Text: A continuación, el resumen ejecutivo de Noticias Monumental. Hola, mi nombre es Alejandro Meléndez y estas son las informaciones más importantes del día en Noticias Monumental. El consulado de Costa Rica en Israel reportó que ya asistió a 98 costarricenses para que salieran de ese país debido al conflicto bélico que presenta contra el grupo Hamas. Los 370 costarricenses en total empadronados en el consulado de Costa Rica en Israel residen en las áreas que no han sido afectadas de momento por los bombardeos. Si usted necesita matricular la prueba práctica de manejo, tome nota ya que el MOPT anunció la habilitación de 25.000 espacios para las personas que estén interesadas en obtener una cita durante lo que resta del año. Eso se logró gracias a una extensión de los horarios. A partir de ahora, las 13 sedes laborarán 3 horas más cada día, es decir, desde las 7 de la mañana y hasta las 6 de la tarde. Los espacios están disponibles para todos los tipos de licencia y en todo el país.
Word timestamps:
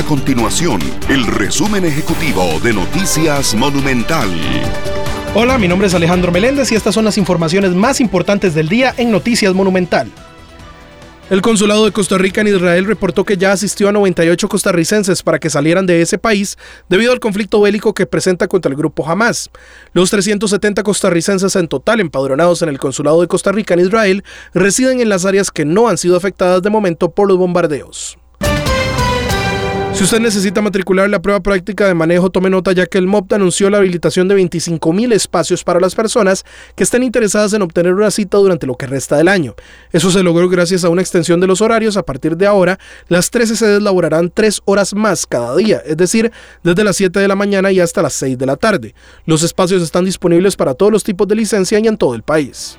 A 0.00 0.02
continuación, 0.02 0.80
el 1.10 1.26
resumen 1.26 1.84
ejecutivo 1.84 2.58
de 2.62 2.72
Noticias 2.72 3.54
Monumental. 3.54 4.30
Hola, 5.34 5.58
mi 5.58 5.68
nombre 5.68 5.88
es 5.88 5.94
Alejandro 5.94 6.32
Meléndez 6.32 6.72
y 6.72 6.74
estas 6.74 6.94
son 6.94 7.04
las 7.04 7.18
informaciones 7.18 7.72
más 7.72 8.00
importantes 8.00 8.54
del 8.54 8.70
día 8.70 8.94
en 8.96 9.10
Noticias 9.10 9.52
Monumental. 9.52 10.10
El 11.28 11.42
consulado 11.42 11.84
de 11.84 11.92
Costa 11.92 12.16
Rica 12.16 12.40
en 12.40 12.46
Israel 12.46 12.86
reportó 12.86 13.24
que 13.24 13.36
ya 13.36 13.52
asistió 13.52 13.90
a 13.90 13.92
98 13.92 14.48
costarricenses 14.48 15.22
para 15.22 15.38
que 15.38 15.50
salieran 15.50 15.84
de 15.84 16.00
ese 16.00 16.16
país 16.16 16.56
debido 16.88 17.12
al 17.12 17.20
conflicto 17.20 17.60
bélico 17.60 17.92
que 17.92 18.06
presenta 18.06 18.48
contra 18.48 18.70
el 18.70 18.78
grupo 18.78 19.06
Hamas. 19.06 19.50
Los 19.92 20.08
370 20.08 20.82
costarricenses 20.82 21.56
en 21.56 21.68
total 21.68 22.00
empadronados 22.00 22.62
en 22.62 22.70
el 22.70 22.78
consulado 22.78 23.20
de 23.20 23.28
Costa 23.28 23.52
Rica 23.52 23.74
en 23.74 23.80
Israel 23.80 24.24
residen 24.54 25.02
en 25.02 25.10
las 25.10 25.26
áreas 25.26 25.50
que 25.50 25.66
no 25.66 25.88
han 25.88 25.98
sido 25.98 26.16
afectadas 26.16 26.62
de 26.62 26.70
momento 26.70 27.10
por 27.10 27.28
los 27.28 27.36
bombardeos. 27.36 28.16
Si 30.00 30.04
usted 30.04 30.20
necesita 30.20 30.62
matricular 30.62 31.10
la 31.10 31.20
prueba 31.20 31.40
práctica 31.40 31.86
de 31.86 31.92
manejo, 31.92 32.30
tome 32.30 32.48
nota 32.48 32.72
ya 32.72 32.86
que 32.86 32.96
el 32.96 33.06
MOPT 33.06 33.34
anunció 33.34 33.68
la 33.68 33.76
habilitación 33.76 34.28
de 34.28 34.36
25.000 34.36 35.12
espacios 35.12 35.62
para 35.62 35.78
las 35.78 35.94
personas 35.94 36.46
que 36.74 36.84
estén 36.84 37.02
interesadas 37.02 37.52
en 37.52 37.60
obtener 37.60 37.92
una 37.92 38.10
cita 38.10 38.38
durante 38.38 38.66
lo 38.66 38.76
que 38.76 38.86
resta 38.86 39.18
del 39.18 39.28
año. 39.28 39.54
Eso 39.92 40.10
se 40.10 40.22
logró 40.22 40.48
gracias 40.48 40.84
a 40.84 40.88
una 40.88 41.02
extensión 41.02 41.38
de 41.38 41.46
los 41.46 41.60
horarios. 41.60 41.98
A 41.98 42.02
partir 42.02 42.38
de 42.38 42.46
ahora, 42.46 42.78
las 43.08 43.30
13 43.30 43.56
sedes 43.56 43.82
laborarán 43.82 44.30
3 44.32 44.62
horas 44.64 44.94
más 44.94 45.26
cada 45.26 45.54
día, 45.54 45.82
es 45.84 45.98
decir, 45.98 46.32
desde 46.62 46.82
las 46.82 46.96
7 46.96 47.20
de 47.20 47.28
la 47.28 47.36
mañana 47.36 47.70
y 47.70 47.78
hasta 47.78 48.00
las 48.00 48.14
6 48.14 48.38
de 48.38 48.46
la 48.46 48.56
tarde. 48.56 48.94
Los 49.26 49.42
espacios 49.42 49.82
están 49.82 50.06
disponibles 50.06 50.56
para 50.56 50.72
todos 50.72 50.90
los 50.90 51.04
tipos 51.04 51.28
de 51.28 51.34
licencia 51.34 51.78
y 51.78 51.86
en 51.86 51.98
todo 51.98 52.14
el 52.14 52.22
país. 52.22 52.78